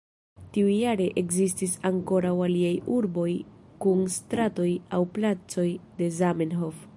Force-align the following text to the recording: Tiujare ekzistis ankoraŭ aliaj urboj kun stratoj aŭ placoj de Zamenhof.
Tiujare 0.55 1.05
ekzistis 1.21 1.75
ankoraŭ 1.89 2.31
aliaj 2.45 2.73
urboj 2.95 3.29
kun 3.85 4.03
stratoj 4.17 4.69
aŭ 4.99 5.03
placoj 5.19 5.69
de 6.01 6.09
Zamenhof. 6.23 6.83